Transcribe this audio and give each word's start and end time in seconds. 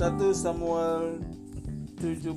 1 0.00 0.16
Samuel 0.32 1.20
17 2.00 2.32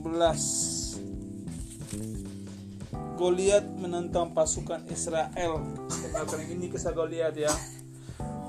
Goliat 3.15 3.63
menentang 3.79 4.35
pasukan 4.35 4.83
Israel. 4.91 5.63
Kali 6.11 6.43
ini 6.51 6.67
kisah 6.67 6.91
Goliat 6.91 7.31
ya. 7.39 7.55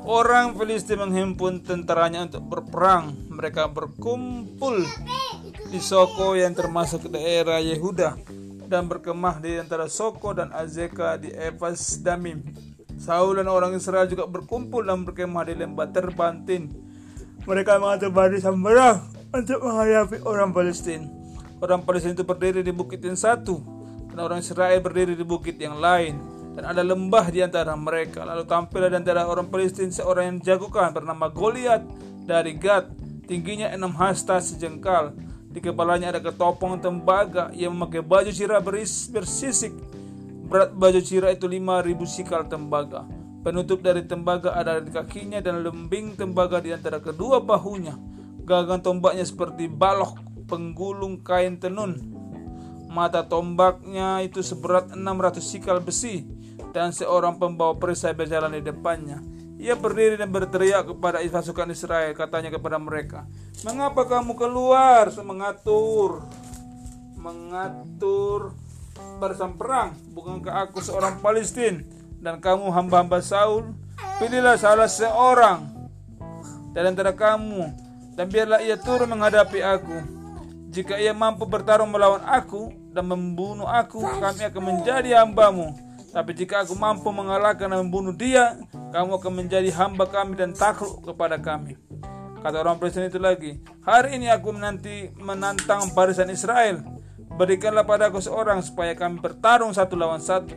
Orang 0.02 0.58
Filistin 0.58 0.98
menghimpun 0.98 1.62
tentaranya 1.62 2.26
untuk 2.26 2.42
berperang. 2.58 3.14
Mereka 3.30 3.70
berkumpul 3.70 4.82
di 5.70 5.78
Soko 5.78 6.34
yang 6.34 6.58
termasuk 6.58 7.06
daerah 7.06 7.62
Yehuda 7.62 8.18
dan 8.66 8.90
berkemah 8.90 9.38
di 9.38 9.62
antara 9.62 9.86
Soko 9.86 10.34
dan 10.34 10.50
Azeka 10.50 11.22
di 11.22 11.30
Evas 11.30 12.02
Damim. 12.02 12.42
Saul 12.98 13.38
dan 13.38 13.46
orang 13.46 13.78
Israel 13.78 14.10
juga 14.10 14.26
berkumpul 14.26 14.82
dan 14.82 15.06
berkemah 15.06 15.46
di 15.46 15.54
lembah 15.54 15.86
Terbantin. 15.94 16.82
Mereka 17.44 17.76
mengatur 17.76 18.08
barisan 18.08 18.56
berang 18.56 19.13
untuk 19.34 19.66
menghadapi 19.66 20.22
orang 20.22 20.54
Palestina. 20.54 21.10
Orang 21.58 21.82
Palestina 21.82 22.14
itu 22.14 22.22
berdiri 22.22 22.62
di 22.62 22.70
bukit 22.70 23.02
yang 23.02 23.18
satu, 23.18 23.58
dan 24.06 24.22
orang 24.22 24.38
Israel 24.38 24.78
berdiri 24.78 25.18
di 25.18 25.26
bukit 25.26 25.58
yang 25.58 25.82
lain. 25.82 26.22
Dan 26.54 26.70
ada 26.70 26.86
lembah 26.86 27.34
di 27.34 27.42
antara 27.42 27.74
mereka. 27.74 28.22
Lalu 28.22 28.46
tampillah 28.46 28.86
di 28.86 29.02
antara 29.02 29.26
orang 29.26 29.50
Palestina 29.50 29.90
seorang 29.90 30.24
yang 30.30 30.38
jagokan 30.38 30.94
bernama 30.94 31.26
Goliat 31.26 31.82
dari 32.22 32.54
Gad. 32.54 32.94
Tingginya 33.26 33.74
enam 33.74 33.90
hasta 33.98 34.38
sejengkal 34.38 35.18
di 35.50 35.58
kepalanya 35.58 36.14
ada 36.14 36.22
ketopong 36.22 36.78
tembaga 36.78 37.50
yang 37.50 37.74
memakai 37.74 38.06
baju 38.06 38.30
beris, 38.62 39.10
bersisik. 39.10 39.74
Berat 40.46 40.70
baju 40.78 41.00
cira 41.02 41.34
itu 41.34 41.50
5000 41.50 42.06
sikal 42.06 42.46
tembaga. 42.46 43.02
Penutup 43.42 43.82
dari 43.82 44.06
tembaga 44.06 44.54
ada 44.54 44.78
di 44.78 44.94
kakinya 44.94 45.42
dan 45.42 45.58
lembing 45.58 46.14
tembaga 46.14 46.62
di 46.62 46.70
antara 46.70 47.02
kedua 47.02 47.42
bahunya. 47.42 48.13
Gagang 48.44 48.84
tombaknya 48.84 49.24
seperti 49.24 49.72
balok 49.72 50.20
penggulung 50.44 51.24
kain 51.24 51.56
tenun. 51.56 51.96
Mata 52.92 53.26
tombaknya 53.26 54.22
itu 54.22 54.44
seberat 54.44 54.92
600 54.92 55.40
sikal 55.40 55.80
besi 55.80 56.28
dan 56.70 56.92
seorang 56.92 57.40
pembawa 57.40 57.74
perisai 57.74 58.12
berjalan 58.12 58.54
di 58.54 58.62
depannya. 58.62 59.18
Ia 59.56 59.74
berdiri 59.80 60.20
dan 60.20 60.28
berteriak 60.28 60.92
kepada 60.92 61.24
pasukan 61.24 61.72
Israel, 61.72 62.12
katanya 62.12 62.52
kepada 62.52 62.76
mereka, 62.76 63.24
"Mengapa 63.64 64.04
kamu 64.04 64.36
keluar 64.36 65.08
mengatur 65.24 66.20
mengatur 67.16 68.52
barisan 69.16 69.56
perang? 69.56 69.96
Bukankah 70.12 70.68
aku 70.68 70.84
seorang 70.84 71.24
Palestina 71.24 71.80
dan 72.20 72.44
kamu 72.44 72.68
hamba-hamba 72.68 73.24
Saul? 73.24 73.72
Pilihlah 74.20 74.60
salah 74.60 74.90
seorang 74.90 75.64
dari 76.74 76.86
antara 76.90 77.14
kamu 77.14 77.83
dan 78.14 78.26
biarlah 78.30 78.62
ia 78.62 78.78
turun 78.78 79.10
menghadapi 79.10 79.60
aku. 79.60 79.98
Jika 80.74 80.98
ia 80.98 81.14
mampu 81.14 81.46
bertarung 81.46 81.94
melawan 81.94 82.22
aku 82.26 82.70
dan 82.90 83.06
membunuh 83.06 83.66
aku, 83.66 84.02
kami 84.02 84.50
akan 84.50 84.62
menjadi 84.62 85.22
hambamu." 85.22 85.84
Tapi 86.14 86.30
jika 86.30 86.62
aku 86.62 86.78
mampu 86.78 87.10
mengalahkan 87.10 87.66
dan 87.66 87.82
membunuh 87.82 88.14
dia, 88.14 88.54
kamu 88.94 89.18
akan 89.18 89.32
menjadi 89.34 89.66
hamba 89.74 90.06
kami 90.06 90.38
dan 90.38 90.54
takluk 90.54 91.02
kepada 91.02 91.42
kami. 91.42 91.74
Kata 92.38 92.62
orang 92.62 92.78
presiden 92.78 93.10
itu 93.10 93.18
lagi, 93.18 93.58
hari 93.82 94.14
ini 94.14 94.30
aku 94.30 94.54
menanti 94.54 95.10
menantang 95.18 95.90
barisan 95.90 96.30
Israel. 96.30 96.86
Berikanlah 97.34 97.82
padaku 97.82 98.22
seorang 98.22 98.62
supaya 98.62 98.94
kami 98.94 99.18
bertarung 99.18 99.74
satu 99.74 99.98
lawan 99.98 100.22
satu. 100.22 100.54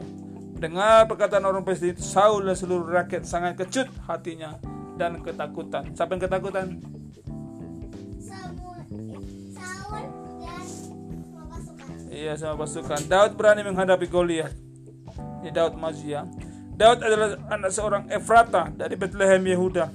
Dengar 0.62 1.10
perkataan 1.10 1.42
orang 1.42 1.66
presiden 1.66 1.98
itu, 1.98 2.06
Saul 2.06 2.46
dan 2.46 2.54
seluruh 2.54 2.94
rakyat 2.94 3.26
sangat 3.26 3.58
kecut 3.58 3.90
hatinya 4.06 4.62
dan 5.02 5.26
ketakutan. 5.26 5.90
Siapa 5.98 6.14
yang 6.14 6.22
ketakutan? 6.22 6.97
Iya 12.18 12.34
sama 12.34 12.66
pasukan. 12.66 13.06
Daud 13.06 13.38
berani 13.38 13.62
menghadapi 13.62 14.10
Goliat. 14.10 14.50
Ini 15.46 15.54
Daud 15.54 15.78
maju 15.78 16.02
ya. 16.02 16.26
Daud 16.74 17.06
adalah 17.06 17.38
anak 17.54 17.70
seorang 17.70 18.10
Efrata 18.10 18.74
dari 18.74 18.98
Bethlehem 18.98 19.46
Yehuda 19.46 19.86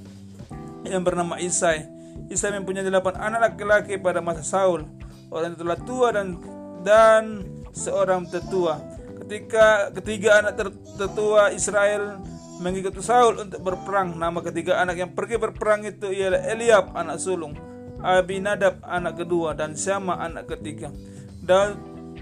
yang 0.87 1.03
bernama 1.03 1.43
Isai. 1.43 1.82
Isai 2.31 2.55
mempunyai 2.55 2.87
delapan 2.87 3.19
anak 3.19 3.59
laki-laki 3.59 3.99
pada 3.99 4.22
masa 4.22 4.47
Saul, 4.47 4.87
orang 5.34 5.59
telah 5.59 5.75
tua 5.82 6.15
dan 6.15 6.38
dan 6.87 7.43
seorang 7.75 8.31
tetua. 8.31 8.78
Ketika 9.27 9.91
ketiga 9.91 10.47
anak 10.47 10.62
tertua 10.94 11.50
Israel 11.50 12.22
mengikuti 12.62 13.03
Saul 13.03 13.43
untuk 13.43 13.66
berperang, 13.66 14.15
nama 14.15 14.38
ketiga 14.47 14.78
anak 14.78 14.94
yang 14.94 15.11
pergi 15.11 15.43
berperang 15.43 15.82
itu 15.91 16.06
ialah 16.06 16.47
Eliab 16.55 16.94
anak 16.94 17.19
sulung, 17.19 17.59
Abinadab 17.99 18.78
anak 18.87 19.27
kedua 19.27 19.59
dan 19.59 19.75
Syama 19.75 20.22
anak 20.22 20.47
ketiga. 20.55 20.94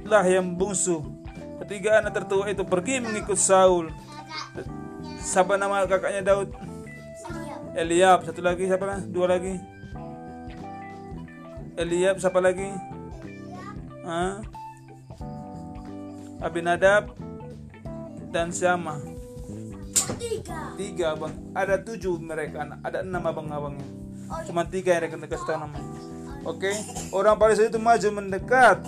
Daudlah 0.00 0.26
yang 0.26 0.56
bungsu. 0.56 1.04
Ketiga 1.60 2.00
anak 2.00 2.16
tertua 2.16 2.48
itu 2.48 2.64
pergi 2.64 3.04
mengikut 3.04 3.36
Saul 3.36 3.92
Siapa 5.20 5.60
nama 5.60 5.84
kakaknya 5.84 6.24
Daud? 6.24 6.50
Eliab. 7.76 8.24
Satu 8.24 8.40
lagi 8.40 8.66
siapa 8.66 8.82
lah? 8.88 8.98
Dua 9.04 9.30
lagi. 9.30 9.60
Eliab 11.76 12.18
siapa 12.18 12.40
lagi? 12.40 12.66
Hah? 14.02 14.40
Abinadab 16.40 17.14
dan 18.32 18.50
Syama. 18.50 18.98
Tiga. 20.16 20.74
Tiga 20.74 21.08
bang. 21.14 21.34
Ada 21.54 21.76
tujuh 21.84 22.16
mereka. 22.18 22.64
Ada 22.82 23.04
enam 23.04 23.22
abang-abangnya. 23.28 23.86
Cuma 24.48 24.64
tiga 24.64 24.96
yang 24.96 25.20
dikasih 25.20 25.46
tahu 25.46 25.60
namanya. 25.60 25.86
Oke, 26.48 26.72
orang 27.12 27.36
Palestina 27.36 27.68
itu 27.68 27.76
maju 27.76 28.08
mendekat 28.16 28.80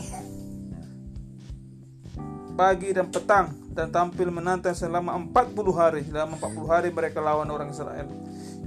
pagi 2.53 2.93
dan 2.93 3.09
petang 3.09 3.53
dan 3.73 3.89
tampil 3.89 4.29
menantang 4.29 4.77
selama 4.77 5.17
40 5.17 5.73
hari. 5.73 6.03
Selama 6.05 6.37
40 6.37 6.73
hari 6.73 6.89
mereka 6.93 7.19
lawan 7.25 7.49
orang 7.49 7.73
Israel. 7.73 8.09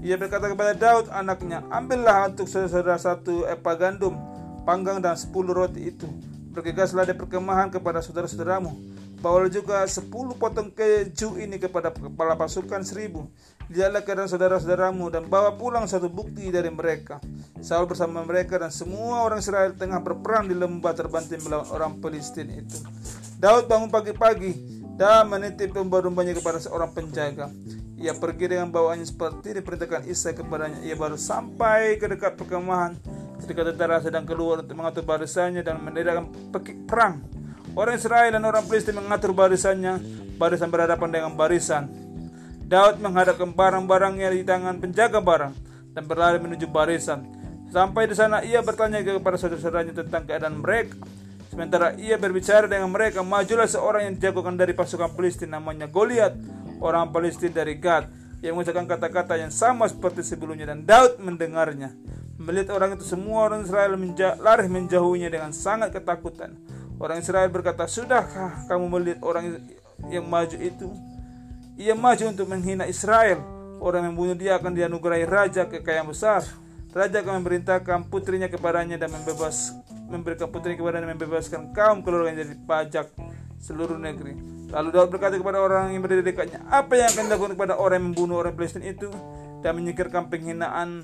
Ia 0.06 0.22
berkata 0.22 0.46
kepada 0.46 0.78
Daud 0.78 1.10
anaknya, 1.10 1.66
ambillah 1.74 2.30
untuk 2.30 2.46
saudara 2.46 2.94
satu 3.02 3.50
epa 3.50 3.74
gandum, 3.74 4.14
panggang 4.62 5.02
dan 5.02 5.18
10 5.18 5.34
roti 5.50 5.90
itu. 5.90 6.06
Bergegaslah 6.54 7.10
di 7.10 7.18
perkemahan 7.18 7.74
kepada 7.74 8.06
saudara-saudaramu. 8.06 8.70
Bawalah 9.26 9.50
juga 9.50 9.82
10 9.82 10.06
potong 10.38 10.70
keju 10.70 11.42
ini 11.42 11.58
kepada 11.58 11.90
kepala 11.90 12.38
pasukan 12.38 12.86
seribu. 12.86 13.26
Lihatlah 13.66 14.06
keadaan 14.06 14.30
saudara-saudaramu 14.30 15.10
dan 15.10 15.26
bawa 15.26 15.58
pulang 15.58 15.90
satu 15.90 16.06
bukti 16.06 16.54
dari 16.54 16.70
mereka. 16.70 17.18
Saul 17.66 17.90
bersama 17.90 18.22
mereka 18.22 18.62
dan 18.62 18.70
semua 18.70 19.26
orang 19.26 19.42
Israel 19.42 19.74
tengah 19.74 19.98
berperang 20.06 20.46
di 20.46 20.54
lembah 20.54 20.94
terbanting 20.94 21.42
melawan 21.42 21.66
orang 21.74 21.92
Palestina 21.98 22.54
itu. 22.54 22.78
Daud 23.36 23.68
bangun 23.68 23.92
pagi-pagi 23.92 24.56
dan 24.96 25.28
menitip 25.28 25.76
domba-dombanya 25.76 26.40
kepada 26.40 26.56
seorang 26.56 26.96
penjaga. 26.96 27.52
Ia 28.00 28.16
pergi 28.16 28.52
dengan 28.52 28.72
bawaannya 28.72 29.08
seperti 29.08 29.60
diperintahkan 29.60 30.08
Isa 30.08 30.32
kepadanya. 30.32 30.80
Ia 30.84 30.96
baru 30.96 31.20
sampai 31.20 32.00
ke 32.00 32.08
dekat 32.08 32.40
perkemahan 32.40 32.96
ketika 33.44 33.68
tentara 33.68 34.00
sedang 34.00 34.24
keluar 34.24 34.64
untuk 34.64 34.76
mengatur 34.76 35.04
barisannya 35.04 35.64
dan 35.64 35.84
mendirikan 35.84 36.32
perang. 36.88 37.24
Orang 37.76 38.00
Israel 38.00 38.32
dan 38.32 38.44
orang 38.48 38.64
Filistin 38.64 38.96
mengatur 38.96 39.36
barisannya, 39.36 40.00
barisan 40.40 40.72
berhadapan 40.72 41.10
dengan 41.12 41.32
barisan. 41.36 41.92
Daud 42.66 43.04
menghadapkan 43.04 43.52
barang-barangnya 43.52 44.32
di 44.32 44.48
tangan 44.48 44.80
penjaga 44.80 45.20
barang 45.20 45.54
dan 45.92 46.04
berlari 46.08 46.40
menuju 46.40 46.72
barisan. 46.72 47.28
Sampai 47.68 48.08
di 48.08 48.16
sana 48.16 48.40
ia 48.48 48.64
bertanya 48.64 49.04
kepada 49.04 49.36
saudara-saudaranya 49.36 49.92
tentang 49.92 50.24
keadaan 50.24 50.64
mereka. 50.64 50.96
Sementara 51.50 51.94
ia 51.96 52.18
berbicara 52.18 52.66
dengan 52.66 52.90
mereka, 52.92 53.22
majulah 53.22 53.70
seorang 53.70 54.10
yang 54.10 54.14
dijagokan 54.18 54.58
dari 54.58 54.74
pasukan 54.74 55.14
Palestina 55.14 55.62
namanya 55.62 55.86
Goliat, 55.86 56.36
orang 56.82 57.14
Palestina 57.14 57.64
dari 57.64 57.78
Gad, 57.78 58.10
yang 58.44 58.58
mengucapkan 58.58 58.86
kata-kata 58.86 59.40
yang 59.40 59.54
sama 59.54 59.88
seperti 59.88 60.22
sebelumnya 60.26 60.74
dan 60.74 60.84
Daud 60.84 61.22
mendengarnya. 61.22 61.94
Melihat 62.36 62.76
orang 62.76 63.00
itu 63.00 63.08
semua 63.08 63.48
orang 63.48 63.64
Israel 63.64 63.96
menja 63.96 64.36
lari 64.38 64.68
menjauhinya 64.68 65.32
dengan 65.32 65.52
sangat 65.56 65.96
ketakutan. 65.96 66.60
Orang 67.00 67.24
Israel 67.24 67.48
berkata, 67.48 67.88
Sudahkah 67.88 68.68
kamu 68.68 68.86
melihat 68.92 69.20
orang 69.24 69.64
yang 70.12 70.28
maju 70.28 70.58
itu? 70.60 70.92
Ia 71.76 71.96
maju 71.96 72.24
untuk 72.32 72.48
menghina 72.48 72.88
Israel. 72.88 73.40
Orang 73.80 74.08
yang 74.08 74.16
membunuh 74.16 74.38
dia 74.40 74.56
akan 74.56 74.72
dianugerahi 74.72 75.28
raja 75.28 75.68
kekayaan 75.68 76.08
besar. 76.08 76.44
Raja 76.96 77.20
akan 77.20 77.44
memerintahkan 77.44 78.08
putrinya 78.08 78.48
kepadanya 78.48 78.96
dan 78.96 79.12
membebas 79.12 79.76
memberikan 80.08 80.48
putri 80.48 80.80
kepada 80.80 81.04
dan 81.04 81.12
membebaskan 81.12 81.76
kaum 81.76 82.00
keluarga 82.00 82.32
yang 82.32 82.40
dari 82.40 82.56
pajak 82.56 83.12
seluruh 83.60 84.00
negeri. 84.00 84.40
Lalu 84.72 84.96
Daud 84.96 85.12
berkata 85.12 85.36
kepada 85.36 85.60
orang 85.60 85.92
yang 85.92 86.00
berdiri 86.00 86.24
dekatnya, 86.24 86.64
apa 86.72 86.96
yang 86.96 87.12
akan 87.12 87.24
dilakukan 87.28 87.52
kepada 87.60 87.76
orang 87.76 88.00
yang 88.00 88.08
membunuh 88.16 88.40
orang 88.40 88.56
Palestina 88.56 88.88
itu 88.88 89.12
dan 89.60 89.76
menyingkirkan 89.76 90.32
penghinaan 90.32 91.04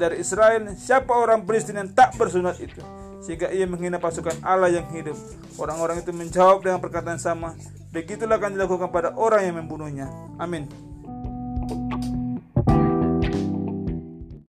dari 0.00 0.24
Israel? 0.24 0.72
Siapa 0.72 1.12
orang 1.12 1.44
Palestina 1.44 1.84
yang 1.84 1.92
tak 1.92 2.16
bersunat 2.16 2.56
itu? 2.56 2.80
Sehingga 3.20 3.52
ia 3.52 3.68
menghina 3.68 4.00
pasukan 4.00 4.40
Allah 4.40 4.72
yang 4.72 4.88
hidup. 4.88 5.20
Orang-orang 5.60 6.00
itu 6.00 6.16
menjawab 6.16 6.64
dengan 6.64 6.80
perkataan 6.80 7.20
sama, 7.20 7.52
begitulah 7.92 8.40
akan 8.40 8.56
dilakukan 8.56 8.88
pada 8.88 9.12
orang 9.12 9.44
yang 9.44 9.60
membunuhnya. 9.60 10.08
Amin. 10.40 10.85